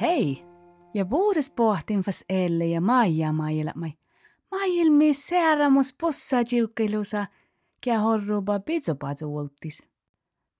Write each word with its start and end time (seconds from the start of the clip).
Hei! 0.00 0.44
Ja 0.94 1.10
vuodes 1.10 1.50
pohtinfas 1.50 2.24
elle 2.28 2.66
ja 2.66 2.80
Maija 2.80 3.32
maailmai. 3.32 3.92
Maailmi 4.50 5.14
sääramus 5.14 5.94
pussa 6.00 6.36
jiukkilusa, 6.52 7.26
kia 7.80 8.00
horruba 8.00 8.60
pitsopatsu 8.60 9.34
ultis. 9.36 9.82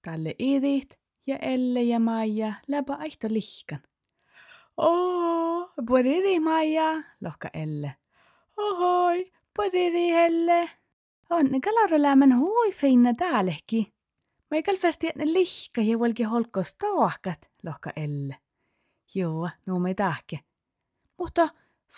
Kalle 0.04 0.34
idit 0.38 1.01
ja 1.26 1.36
elle 1.36 1.82
ja 1.82 2.00
Maija 2.00 2.52
läpä 2.68 2.94
aihto 2.94 3.28
lihkan. 3.30 3.82
Oo, 4.76 5.72
poridi 5.86 6.40
Maija, 6.40 7.02
lohka 7.20 7.48
elle. 7.54 7.94
Ohoi, 8.56 9.32
poridi 9.56 10.12
helle. 10.12 10.70
On 11.30 11.60
kalaro 11.60 12.02
lämmen 12.02 12.38
hui 12.38 12.72
finna 12.72 13.14
täälehki. 13.14 13.92
Mä 14.50 14.56
ei 14.56 14.62
kalferti 14.62 15.10
ne 15.16 15.32
lihka 15.32 15.80
ja 15.80 15.98
volki 15.98 16.22
holkos 16.22 16.74
toahkat, 16.74 17.50
lohka 17.62 17.90
elle. 17.96 18.36
Joo, 19.14 19.48
no 19.66 19.78
me 19.78 19.94
tahke. 19.94 20.40
Mutta 21.18 21.48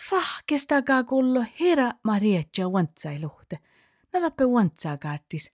fahkestakaa 0.09 1.03
kullo 1.03 1.43
herra 1.59 1.91
Marietja 2.03 2.71
vantsailuhte. 2.71 3.59
Navappe 4.13 4.51
vantsaa 4.51 4.97
kaartis. 4.97 5.53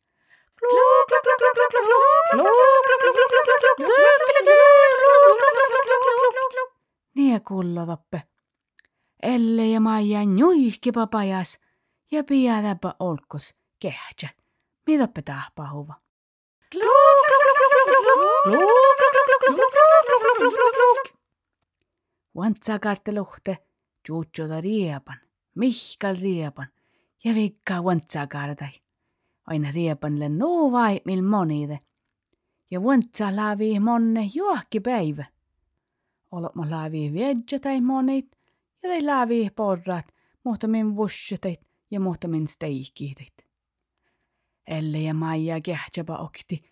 Ne 7.15 7.39
kuuluvappe. 7.39 8.21
Elle 9.23 9.65
ja 9.65 9.79
Maija 9.79 10.25
nuihkipa 10.25 11.07
pajas 11.07 11.59
ja 12.11 12.23
piäläpä 12.23 12.95
olkos 12.99 13.55
kehtsä. 13.79 14.29
Mitäpä 14.87 15.21
tää 15.21 15.49
pahuva? 15.55 15.93
Vantsakarte 22.35 23.11
luhte, 23.11 23.57
juutsuda 24.09 24.61
riepan, 24.61 25.19
mihkal 25.55 26.15
riepan 26.21 26.67
ja 27.23 27.35
vikka 27.35 27.83
vantsakaartai. 27.83 28.81
Aina 29.47 29.71
riepanle 29.71 30.29
nuu 30.29 30.71
vai 30.71 31.01
mil 31.05 31.21
monide. 31.21 31.79
Ja 32.71 32.83
vantsa 32.83 33.35
laavi 33.35 33.79
monne 33.79 34.29
juokki 34.33 34.79
päivä. 34.79 35.25
Olot 36.31 36.51
laavi 36.69 37.13
viedja 37.13 37.59
tai 37.59 37.81
monit 37.81 38.37
ja 38.83 38.89
tai 38.89 39.01
laavi 39.01 39.49
porrat, 39.55 40.05
muhtamin 40.43 40.95
vussetit 40.95 41.61
ja 41.91 41.99
muhtamin 41.99 42.47
steikitit. 42.47 43.47
Elle 44.67 44.99
ja 44.99 45.13
Maija 45.13 45.61
kehtsäpä 45.61 46.17
okti. 46.17 46.63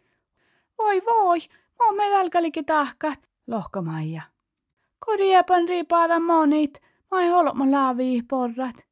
Voi 0.78 1.02
voi, 1.06 1.40
mä 1.80 1.96
me 1.96 2.16
alkaliki 2.16 2.64
tahkat, 2.64 3.30
lohka 3.48 3.82
Maija. 3.82 4.22
Koriepan 5.06 5.70
riipaada 5.70 6.20
monit, 6.20 6.82
mai 7.12 7.28
holma 7.28 7.72
laavi 7.72 8.22
porrat. 8.30 8.88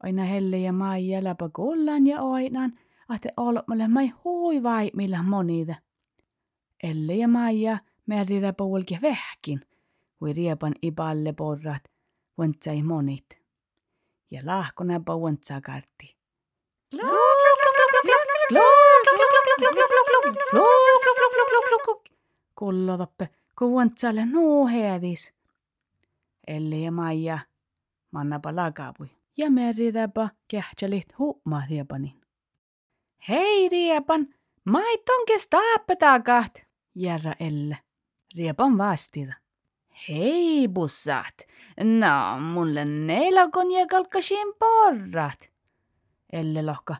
Aina 0.00 0.24
Helle 0.24 0.58
ja 0.58 0.72
Maija 0.72 1.24
läpä 1.24 1.50
kullan 1.52 2.06
ja 2.06 2.22
oinan, 2.22 2.78
ate 3.12 3.32
olmalle 3.36 3.88
mai 3.88 4.08
hui 4.08 4.62
vai 4.62 4.90
millä 4.96 5.22
monida. 5.22 5.74
Elle 6.82 7.14
ja 7.14 7.28
Maija 7.28 7.78
meritä 8.06 8.52
puolki 8.52 8.98
vähkin, 9.02 9.60
kui 10.18 10.32
riepan 10.32 10.74
iballe 10.82 11.32
porrat, 11.32 11.84
vantsai 12.38 12.82
monit. 12.82 13.38
Ja 14.30 14.40
lahkona 14.44 15.00
pa 15.00 15.20
vantsa 15.20 15.60
kartti. 15.60 16.16
Kullotappe, 22.54 23.28
kun 23.58 23.74
vantsalle 23.74 24.26
nuu 24.26 24.66
headis. 24.66 25.34
Elle 26.46 26.76
ja 26.76 26.92
Maija 26.92 27.38
mannapa 28.10 28.56
lakapui. 28.56 29.10
Ja 29.36 29.46
kähtsälit 30.48 31.18
huumaa 31.18 31.62
riepanin. 31.70 32.21
Hei 33.28 33.68
riepan, 33.68 34.34
maiton 34.64 35.26
kestaappetakat, 35.26 36.62
järra 36.94 37.34
Elle. 37.40 37.78
Riepan 38.36 38.78
vastida. 38.78 39.34
Hei 40.08 40.68
bussat, 40.68 41.46
no 41.84 42.40
mulle 42.40 42.84
neilakon 42.84 43.70
ja 43.70 43.86
kalkkasin 43.86 44.52
porrat. 44.58 45.50
Elle 46.32 46.62
lohka. 46.62 46.96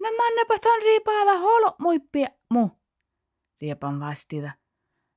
No 0.00 0.08
mannapa 0.18 0.58
ton 0.58 0.82
riipaada 0.82 1.38
holo 1.38 1.74
muippia 1.78 2.28
mu. 2.50 2.68
Riepan 3.60 4.00
vastida. 4.00 4.52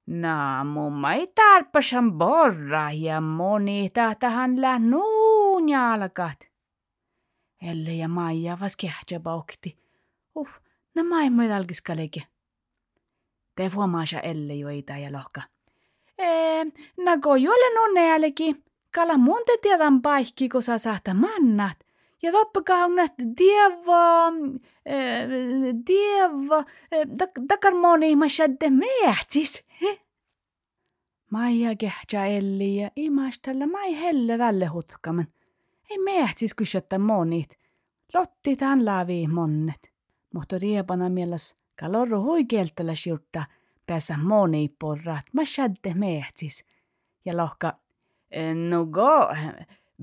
No 0.07 0.65
mumma 0.65 1.13
ei 1.13 1.27
tarpeeksi 1.27 1.95
borra 2.17 2.91
ja 2.91 3.21
moni 3.21 3.89
tahtahan 3.89 4.61
lää 4.61 4.79
nuun 4.79 5.69
jalkat. 5.69 6.39
Elle 7.61 7.93
ja 7.93 8.07
Maija 8.07 8.59
vas 8.59 8.75
kähtsä 8.75 9.19
paukti. 9.19 9.80
Uff, 10.35 10.59
no 10.95 11.03
maailma 11.03 11.47
talkiskaleke. 11.47 12.23
Te 13.55 13.67
huomaasa 13.67 14.19
Elle 14.19 14.53
joita 14.53 14.97
ja 14.97 15.11
lohka. 15.11 15.41
Ee, 16.17 16.65
no 16.97 17.17
kun 17.23 17.41
jolle 17.43 17.73
nonneälki, 17.75 18.55
kala 18.95 19.17
monte 19.17 19.51
tiedän 19.61 20.01
paikki, 20.01 20.49
kun 20.49 20.63
sä 20.63 20.77
saata 20.77 21.13
mannat. 21.13 21.77
Ja 22.23 22.31
toppakaa 22.31 22.85
on 22.85 22.95
nähty 22.95 23.23
dieva, 23.37 24.31
dieva, 25.87 26.63
takar 27.47 27.73
moni 27.73 28.15
mä 28.15 28.29
shadde 28.29 28.69
mehtsis. 28.69 29.65
Maija 31.31 31.75
kehtsä 31.75 32.25
Elli 32.25 32.75
ja 32.75 32.91
imastella 32.95 33.67
mai 33.67 33.99
helle 33.99 34.37
tälle 34.37 34.65
hutkaman. 34.65 35.27
Ei 35.89 35.97
mehtsis 35.97 36.53
kysyttä 36.53 36.99
monit. 36.99 37.59
Lotti 38.13 38.55
tämän 38.55 38.85
laavi 38.85 39.27
monnet. 39.27 39.90
Mutta 40.33 40.57
riepana 40.57 41.09
mielessä 41.09 41.55
kalorru 41.79 42.21
huikeltellä 42.21 42.95
sjurta 42.95 43.43
päässä 43.87 44.17
moni 44.17 44.75
porrat, 44.79 45.25
mä 45.33 45.45
shadde 45.45 45.93
mehtsis. 45.93 46.65
Ja 47.25 47.37
lohka, 47.37 47.73
no 48.69 48.85
go, 48.85 49.35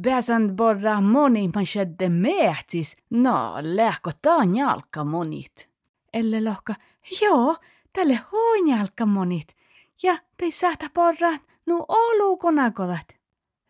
pääsän 0.03 0.56
porra 0.56 1.00
moni 1.00 1.50
mä 1.55 1.65
shadde 1.65 2.09
mehtsis, 2.09 2.97
no 3.11 3.55
lähkö 3.61 4.11
taan 4.22 4.56
jalka 4.56 5.05
monit. 5.05 5.71
Elle 6.12 6.45
lohka, 6.45 6.75
joo, 7.22 7.56
tälle 7.93 8.21
huin 8.33 8.69
jalka 8.69 9.06
monit. 9.06 9.56
Ja 10.03 10.19
te 10.37 10.50
saata 10.50 10.87
porrat, 10.95 11.43
nu 11.66 11.84
olu 11.89 12.37
konakolat. 12.37 13.06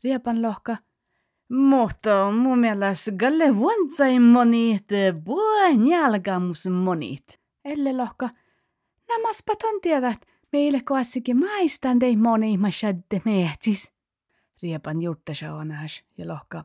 Riepan 0.04 0.42
lohka, 0.42 0.76
mutta 1.48 2.30
mun 2.30 2.58
mielestä 2.58 3.12
galle 3.12 3.56
vuonsai 3.56 4.18
monit, 4.18 4.88
buon 5.24 5.88
jalkamus 5.88 6.66
monit. 6.66 7.40
Elle 7.64 7.92
lohka, 7.92 8.28
Namaspa 9.08 9.56
ton 9.56 9.80
tiedät, 9.80 10.20
meille 10.52 10.80
koassikin 10.84 11.38
maistan 11.38 11.98
tei 11.98 12.16
moni 12.16 12.56
ma 12.58 12.70
shadde 12.70 13.22
mehtsis. 13.24 13.92
Riepan 14.62 15.02
jutta 15.02 15.34
shaunaas 15.34 16.02
ja 16.18 16.28
lohka. 16.28 16.64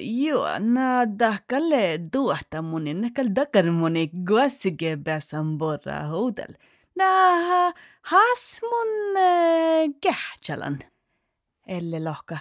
Joo, 0.00 0.58
na 0.58 1.04
dakalle 1.18 2.00
duota 2.12 2.62
munin, 2.62 3.00
nakal 3.00 3.28
dakar 3.34 3.70
moni 3.70 4.10
koassike 4.28 4.98
pääsän 5.04 5.58
borra 5.58 6.02
hotel. 6.10 6.54
Na 6.96 7.06
has 8.02 8.60
mun 8.62 9.16
äh, 9.16 9.94
kähtsälan. 10.00 10.78
Elle 11.66 12.04
lohka. 12.04 12.38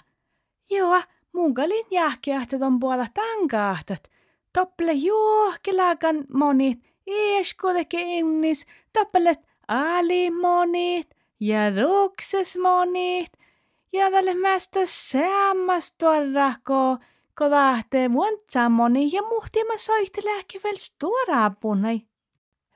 Joo, 0.69 1.01
mun 1.33 1.53
kalin 1.53 1.85
jahkeahtat 1.91 2.61
on 2.61 2.79
puolella 2.79 3.07
tankaahtat. 3.13 4.03
Topple 4.53 4.93
juohkelaakan 4.93 6.25
monit, 6.33 6.79
ieskodeke 7.07 8.01
innis, 8.01 8.65
tappelet 8.93 9.39
alimonit 9.67 11.09
ja 11.39 11.59
ruksesmonit 11.81 13.31
ja 13.93 14.11
tälle 14.11 14.33
mästä 14.33 14.79
säämmastorrako, 14.85 16.97
kun 17.37 17.49
tahte 17.49 18.11
vuontsamoni 18.11 19.09
ja 19.13 19.21
muhtima 19.21 19.77
soihtelääkin 19.77 20.61
veel 20.63 20.77
stuoraapunai. 20.77 22.01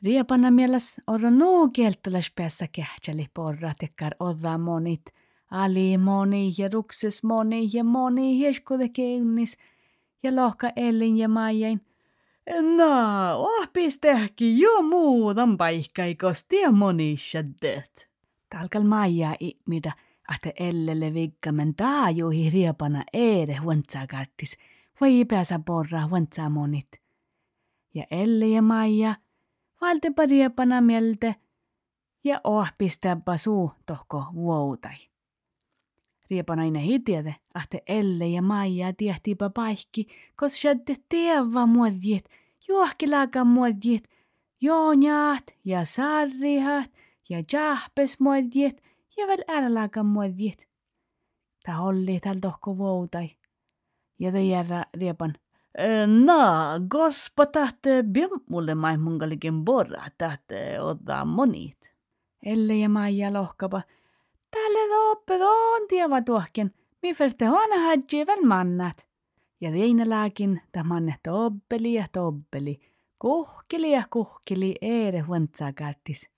Riepana 0.03 0.51
mielessä 0.51 1.01
orro 1.07 1.29
nuu 1.29 1.69
kieltolas 1.73 2.31
päässä 2.35 2.67
kähtseli 2.71 3.25
porra 3.33 3.73
tekkar 3.79 4.15
odda 4.19 4.57
monit, 4.57 5.01
alimoni 5.51 6.53
ja 6.57 6.69
ruksesmoni 6.73 7.69
ja 7.73 7.83
moni 7.83 8.37
hieskodeke 8.37 9.13
innis 9.13 9.57
ja 10.23 10.35
lohka 10.35 10.71
Ellin 10.75 11.17
ja 11.17 11.29
Maijain– 11.29 11.81
No, 12.77 13.37
ohpis 13.37 13.99
tehki 13.99 14.59
jo 14.59 14.81
muutan 14.81 15.57
paikkaikos 15.57 16.45
tie 16.45 16.71
monissa 16.71 17.39
det. 17.61 18.07
Talkal 18.49 18.83
maija 18.83 19.35
mitä 19.65 19.91
ahte 20.27 20.53
ellelle 20.59 21.13
viggamen 21.13 21.75
taajuhi 21.75 22.49
riepana 22.49 23.03
eere 23.13 23.55
huontsakartis, 23.55 24.57
vai 25.01 25.25
pääsä 25.25 25.59
porra 25.65 26.07
huontsamonit. 26.07 26.87
Ja 27.93 28.03
Elle 28.11 28.47
ja 28.47 28.61
Maija 28.61 29.15
valtepa 29.81 30.25
riepana 30.25 30.81
mielte 30.81 31.35
ja 32.23 32.41
ohpistäpä 32.43 33.37
suu 33.37 33.71
tohko 33.85 34.25
vuoutai. 34.33 34.97
Riepanainen 36.29 36.81
hitiede, 36.81 37.35
ahte 37.53 37.83
Elle 37.87 38.27
ja 38.27 38.41
Maija 38.41 38.93
tiehtiipä 38.93 39.49
paikki, 39.49 40.07
kos 40.35 40.61
shadde 40.61 40.95
teeva 41.09 41.65
muodjit, 41.65 42.25
juohkilaaka 42.67 43.43
muodjit, 43.43 44.03
joonjaat 44.61 45.53
ja 45.65 45.85
sarrihat 45.85 46.91
ja 47.29 47.43
jahpes 47.53 48.19
muodjit 48.19 48.81
ja 49.17 49.27
väl 49.27 49.43
ärlaaka 49.49 50.03
muodjit. 50.03 50.67
Ta 51.65 51.79
olli 51.79 52.19
tal 52.19 52.39
tohko 52.41 52.77
vuoutai. 52.77 53.35
Ja 54.19 54.31
te 54.31 54.41
järra 54.43 54.83
riepan, 54.93 55.35
Na, 56.07 56.79
gospa 56.89 57.45
tahte 57.45 58.03
mulle 58.49 58.75
maihmungalikin 58.75 59.65
borra 59.65 60.07
tahte 60.17 60.79
ottaa 60.81 61.25
monit. 61.25 61.91
Elle 62.43 62.75
ja 62.75 62.89
Maija 62.89 63.33
lohkapa, 63.33 63.81
tälle 64.55 64.89
toppe 64.89 65.33
on 65.45 65.87
tieva 65.87 66.21
tuohken, 66.21 66.71
mi 67.01 67.13
ferte 67.13 67.45
hona 67.45 67.79
hadji 67.79 68.25
väl 68.27 68.45
mannat. 68.45 69.07
Ja 69.61 69.71
teine 69.71 70.09
lääkin 70.09 70.61
manne 70.83 71.15
tobbeli 71.23 71.93
ja 71.93 72.05
tobbeli, 72.11 72.79
kuhkili 73.19 73.91
ja 73.91 74.03
kuhkili 74.09 74.75
eere 74.81 75.19
huontsakärtis. 75.19 76.29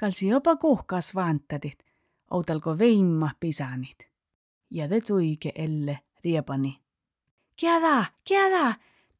Kalsi 0.00 0.28
jopa 0.28 0.56
kuhkas 0.56 1.14
vantadit, 1.14 1.78
outalko 2.30 2.78
veimma 2.78 3.30
pisanit. 3.40 3.98
Ja 4.70 4.88
te 4.88 5.00
tuike 5.00 5.52
elle 5.54 5.98
riepani. 6.24 6.78
Kiada, 7.56 8.04
kiada, 8.24 8.74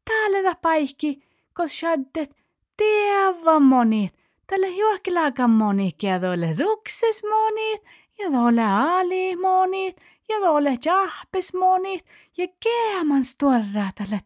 täällä 0.04 0.54
paikki, 0.62 1.22
kos 1.52 1.78
shaddet 1.80 2.36
tieva 2.76 3.60
monit. 3.60 4.14
Tälle 4.46 4.68
juokkilaakan 4.68 5.50
moni, 5.50 5.92
ja 6.02 6.20
tuolle 6.20 6.56
rukses 6.58 7.22
monit, 7.22 7.82
ja 8.22 8.30
tuolle 8.30 8.64
ali 8.64 9.36
monit, 9.36 9.96
ja 10.28 10.36
tuolle 10.38 10.78
jahpes 10.84 11.54
monit, 11.54 12.06
ja 12.36 12.46
keeman 12.60 13.24
stuorra 13.24 13.90
tälle, 13.94 14.20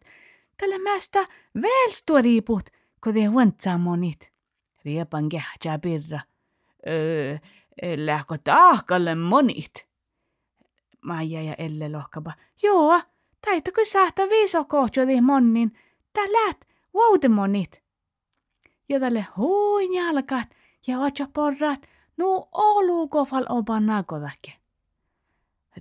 tälle 0.57 0.77
mästä 0.77 1.25
veel 1.61 1.91
stuoriput, 1.91 2.69
kun 3.03 3.13
te 3.13 3.25
huontsaa 3.25 3.77
monit. 3.77 4.31
Riepan 4.85 5.29
kehtsää 5.29 5.79
pirra. 5.79 6.19
Öö, 6.87 7.37
lähkö 7.95 8.37
tahkalle 8.43 9.15
monit? 9.15 9.87
Maija 11.01 11.41
ja 11.41 11.55
Elle 11.57 11.89
lohkapa. 11.89 12.33
Joo, 12.63 13.01
Taitako 13.45 13.85
saata 13.85 14.29
viiso 14.29 14.65
kohjodi 14.65 15.21
monnin, 15.21 15.71
tää 16.13 16.25
läht 16.25 16.61
monit. 17.29 17.83
Ja 18.89 18.99
tälle 18.99 19.25
huin 19.37 19.93
jalkat 19.93 20.49
ja 20.87 20.99
otsa 20.99 21.27
porrat, 21.33 21.87
nu 22.17 22.47
olu 22.51 23.07
kofal 23.07 23.45
opan 23.49 23.85
nakodakke. 23.85 24.53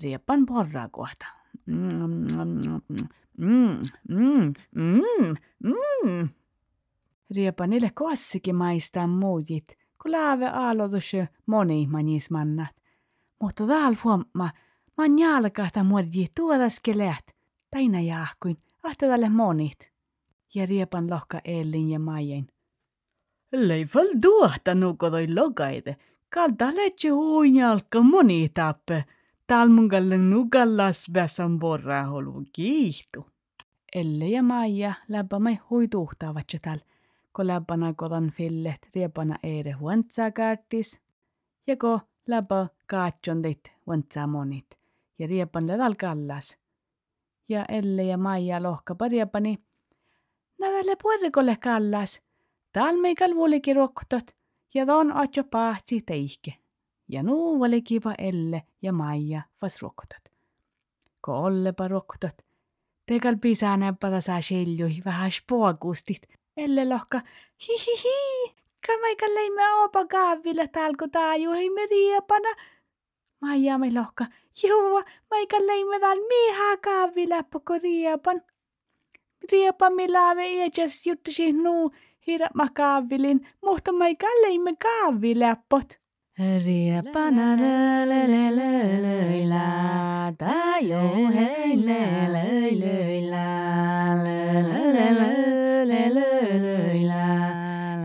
Riepan 0.02 0.46
porra 0.46 0.88
kohta. 0.88 1.26
Mm, 1.66 1.82
mm, 3.38 4.54
mm, 4.74 6.28
koassikin 7.94 8.56
maistaa 8.56 9.06
muujit, 9.06 9.66
kun 10.02 10.12
laave 10.12 10.48
aloitus 10.48 11.12
moni 11.46 11.86
manismannat. 11.86 12.76
Mutta 13.40 13.66
täällä 13.66 13.98
huomaa, 14.04 14.50
man 14.96 15.18
jalkahta 15.18 15.84
muodji 15.84 16.26
tuodaske 16.34 16.98
läht 16.98 17.26
taina 17.70 18.00
jahkuin, 18.00 18.56
tälle 18.98 19.28
monit. 19.28 19.78
Ja 20.54 20.66
riepan 20.66 21.10
lohka 21.10 21.40
Ellin 21.44 21.90
ja 21.90 21.98
Maijen. 21.98 22.46
Leifal 23.52 24.06
duohta 24.22 24.74
nukodoi 24.74 25.34
logaide, 25.34 25.96
kalta 26.28 26.76
letse 26.76 27.08
huinjalka 27.08 28.02
moni 28.02 28.48
tappe. 28.48 29.04
Talmungalle 29.46 30.18
nukallas 30.18 31.14
väsän 31.14 31.58
borra 31.58 32.04
holu 32.04 32.44
kiihtu. 32.52 33.26
Elle 33.94 34.28
ja 34.28 34.42
Maija 34.42 34.94
läppämä 35.08 35.56
huituhtaavat 35.70 36.46
tal, 36.62 36.78
ko 37.32 37.46
läppänä 37.46 37.94
kodan 37.96 38.30
fillet 38.30 38.88
riepana 38.94 39.36
eere 39.42 39.72
huontsaa 39.72 40.30
kaartis, 40.30 41.00
ja 41.66 41.76
ko 41.76 42.00
läppä 42.26 42.66
kaatsondit 42.86 43.72
huontsaa 43.86 44.26
monit, 44.26 44.66
ja 45.18 45.26
riepan 45.26 45.66
ledal 45.66 45.94
kallas 45.94 46.58
ja 47.48 47.64
Elle 47.68 48.04
ja 48.04 48.18
Maija 48.18 48.62
lohka 48.62 48.94
parjapani. 48.94 49.58
Nävälle 50.58 50.96
puerrikolle 51.02 51.56
kallas. 51.56 52.22
Tal 52.72 52.96
meikal 52.96 53.34
vuolikin 53.34 53.76
roktot 53.76 54.36
ja 54.74 54.86
ton 54.86 55.12
otjo 55.16 55.44
pahtsi 55.44 56.02
teihke. 56.06 56.54
Ja 57.08 57.22
nuu 57.22 57.58
kiva 57.84 58.14
Elle 58.18 58.62
ja 58.82 58.92
Maija 58.92 59.42
vas 59.62 59.82
roktot. 59.82 60.32
Ko 61.20 61.32
ollepa 61.32 61.88
roktot. 61.88 62.34
Tekal 63.06 63.36
pisanäppätä 63.40 64.20
saa 64.20 64.42
seljui 64.42 65.02
vähän 65.04 65.30
spoakustit. 65.30 66.22
Elle 66.56 66.88
lohka 66.88 67.20
hihihi. 67.68 68.54
Kamaika 68.86 69.26
leimme 69.34 69.62
opa 69.84 70.06
kaavilla 70.06 70.68
talko 70.68 71.08
taaju 71.08 71.50
me 71.50 71.86
riepana. 71.90 72.48
Maija 73.40 73.78
me 73.78 73.94
lohka 73.94 74.26
Joo, 74.62 75.02
maikä 75.30 75.66
leimme 75.66 76.00
täällä 76.00 76.26
miha 76.28 76.76
kaavi 76.76 77.28
läppoko 77.28 77.78
riepan. 77.82 78.42
Riepan 79.52 79.94
milaave 79.94 80.48
iäkäs 80.48 81.06
juttasi 81.06 81.52
nuu 81.52 81.92
hirma 82.26 82.68
kaavilin, 82.74 83.46
mutta 83.64 83.92
maikä 83.92 84.26
leimme 84.42 84.72
kaavi 84.82 85.38
läppot. 85.38 86.00
Riepana 86.64 87.56
lölölölöillä, 87.56 89.62
tajo 90.38 91.00
hei 91.34 91.86
lölölöillä, 91.86 93.46
lölölölöillä, 94.24 95.26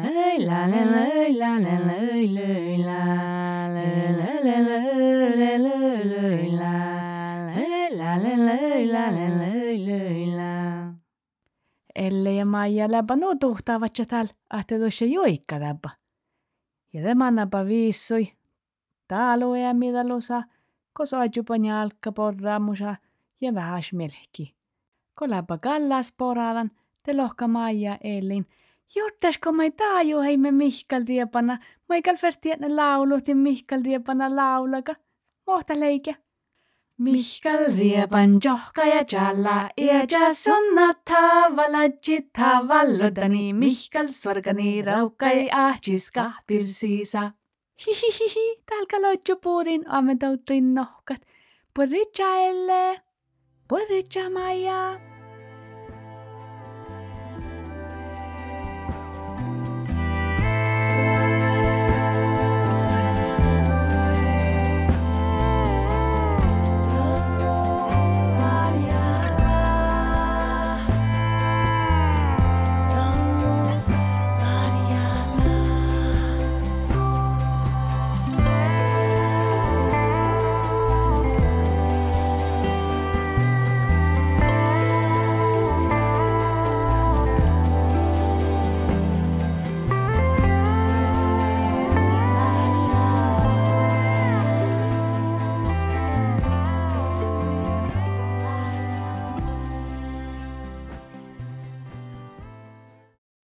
löillä 0.03 0.71
lölöillä 0.71 1.71
lölöillä, 8.15 9.11
lölölölöillä. 9.11 10.80
Elle 11.95 12.31
ja 12.31 12.45
Maija 12.45 12.91
läpä 12.91 13.15
no 13.15 13.35
tuhtaavat 13.35 13.91
ja 13.99 14.05
täällä, 14.05 14.31
ahte 14.49 14.79
tuossa 14.79 15.05
joikka 15.05 15.59
läpä. 15.59 15.89
Ja 16.93 17.03
tämä 17.03 17.31
napa 17.31 17.65
viissui. 17.65 18.31
Taalu 19.07 19.55
ja 19.55 19.73
mitä 19.73 20.07
lusa, 20.07 20.43
ko 20.93 21.05
soijupan 21.05 21.65
jalkka 21.65 22.11
porraamusa 22.11 22.95
ja 23.41 23.53
vähän 23.53 23.83
melki. 23.93 24.55
Ko 25.19 25.29
läpä 25.29 25.57
kallas 25.57 26.13
poralan, 26.17 26.71
te 27.03 27.13
lohka 27.17 27.47
Maija 27.47 27.97
Ellin. 28.03 28.45
Juttasko 28.95 29.51
mai 29.51 29.71
taaju 29.71 30.19
heimme 30.19 30.51
Mihkal 30.51 31.03
riepana, 31.07 31.59
maikal 31.89 32.15
vertietne 32.21 32.69
laulut 32.75 33.27
ja 33.27 33.35
Mihkal 33.35 33.81
riepana 33.85 34.35
laulaka. 34.35 34.93
Mohta 35.47 35.79
leikä. 35.79 36.13
Mihkal 37.01 37.73
riepan 37.77 38.37
johka 38.43 38.83
ja 38.85 39.03
jalla, 39.11 39.69
ja 39.77 40.33
sonna 40.33 40.93
tavalajit 40.93 42.29
tavallodani, 42.37 43.53
Mihkal 43.53 44.07
swargani 44.07 44.81
raukai 44.81 45.49
ahjis 45.51 46.11
kahpilsiisa. 46.11 47.31
Hihihihi, 47.85 48.63
täällä 48.65 49.07
lojju 49.07 49.35
puudin 49.43 49.89
ammentautuin 49.89 50.73
nohkat. 50.73 51.21
Puritja 51.73 52.35
elle, 52.35 53.01
puritja 53.67 54.29
Maija. 54.29 55.10